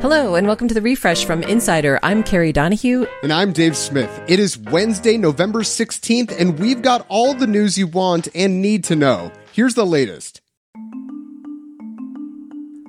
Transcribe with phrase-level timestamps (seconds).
[0.00, 1.98] Hello, and welcome to the refresh from Insider.
[2.04, 3.04] I'm Kerry Donahue.
[3.24, 4.22] And I'm Dave Smith.
[4.28, 8.84] It is Wednesday, November 16th, and we've got all the news you want and need
[8.84, 9.32] to know.
[9.52, 10.40] Here's the latest.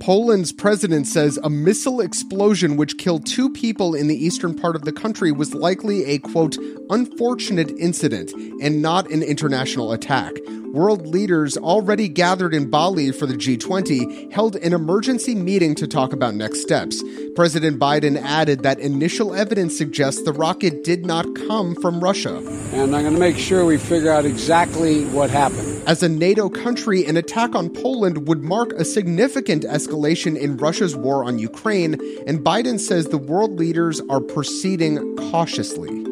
[0.00, 4.82] Poland's president says a missile explosion which killed two people in the eastern part of
[4.82, 6.58] the country was likely a quote
[6.90, 8.30] unfortunate incident
[8.60, 10.34] and not an international attack.
[10.72, 16.12] World leaders already gathered in Bali for the G20 held an emergency meeting to talk
[16.12, 17.02] about next steps.
[17.34, 22.36] President Biden added that initial evidence suggests the rocket did not come from Russia.
[22.72, 25.82] And I'm going to make sure we figure out exactly what happened.
[25.88, 30.94] As a NATO country, an attack on Poland would mark a significant escalation in Russia's
[30.94, 31.94] war on Ukraine,
[32.28, 36.09] and Biden says the world leaders are proceeding cautiously.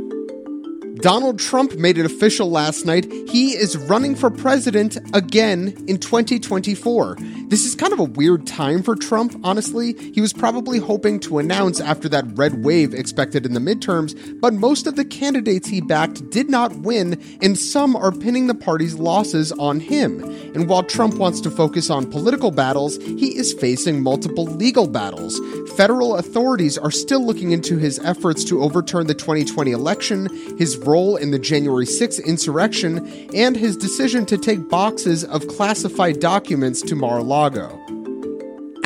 [1.01, 3.05] Donald Trump made it official last night.
[3.29, 7.17] He is running for president again in 2024.
[7.49, 9.95] This is kind of a weird time for Trump, honestly.
[10.13, 14.55] He was probably hoping to announce after that red wave expected in the midterms, but
[14.55, 18.97] most of the candidates he backed did not win, and some are pinning the party's
[18.97, 20.23] losses on him.
[20.55, 25.41] And while Trump wants to focus on political battles, he is facing multiple legal battles.
[25.77, 31.17] Federal authorities are still looking into his efforts to overturn the 2020 election, his role
[31.17, 36.97] in the January 6th insurrection, and his decision to take boxes of classified documents to
[36.97, 37.98] Mar a Lago.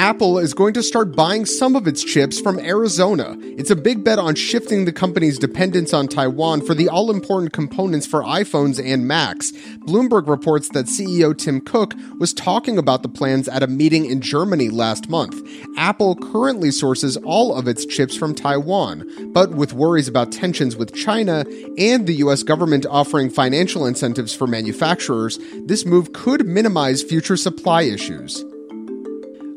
[0.03, 3.37] Apple is going to start buying some of its chips from Arizona.
[3.41, 7.53] It's a big bet on shifting the company's dependence on Taiwan for the all important
[7.53, 9.53] components for iPhones and Macs.
[9.87, 14.21] Bloomberg reports that CEO Tim Cook was talking about the plans at a meeting in
[14.21, 15.41] Germany last month.
[15.77, 20.97] Apple currently sources all of its chips from Taiwan, but with worries about tensions with
[20.97, 21.45] China
[21.79, 27.83] and the US government offering financial incentives for manufacturers, this move could minimize future supply
[27.83, 28.45] issues.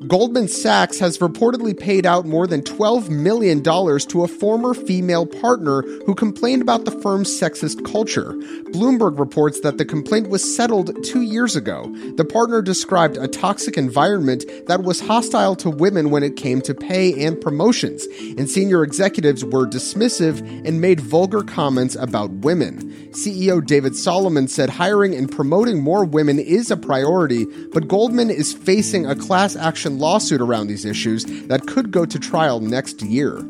[0.07, 5.81] Goldman Sachs has reportedly paid out more than $12 million to a former female partner
[6.05, 8.33] who complained about the firm's sexist culture.
[8.73, 11.91] Bloomberg reports that the complaint was settled two years ago.
[12.17, 16.75] The partner described a toxic environment that was hostile to women when it came to
[16.75, 18.05] pay and promotions,
[18.37, 22.91] and senior executives were dismissive and made vulgar comments about women.
[23.11, 28.53] CEO David Solomon said hiring and promoting more women is a priority, but Goldman is
[28.53, 33.43] facing a class action lawsuit around these issues that could go to trial next year.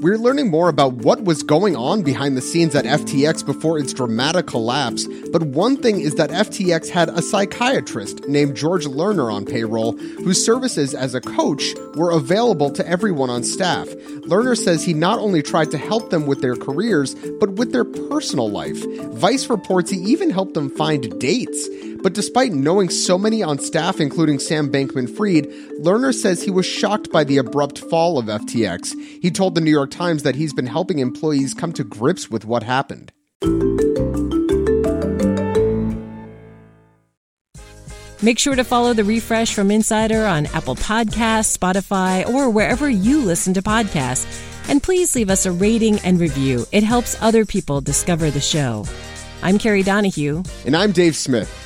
[0.00, 3.94] We're learning more about what was going on behind the scenes at FTX before its
[3.94, 9.46] dramatic collapse, but one thing is that FTX had a psychiatrist named George Lerner on
[9.46, 13.88] payroll whose services as a coach were available to everyone on staff.
[14.28, 17.86] Lerner says he not only tried to help them with their careers, but with their
[17.86, 18.84] personal life.
[19.14, 21.68] Vice reports he even helped them find dates.
[22.02, 25.46] But despite knowing so many on staff, including Sam Bankman Fried,
[25.80, 28.94] Lerner says he was shocked by the abrupt fall of FTX.
[29.20, 32.44] He told the New York Times that he's been helping employees come to grips with
[32.44, 33.12] what happened.
[38.22, 43.20] Make sure to follow the refresh from Insider on Apple Podcasts, Spotify, or wherever you
[43.20, 44.26] listen to podcasts.
[44.68, 46.64] And please leave us a rating and review.
[46.72, 48.84] It helps other people discover the show.
[49.42, 50.42] I'm Kerry Donahue.
[50.64, 51.65] And I'm Dave Smith.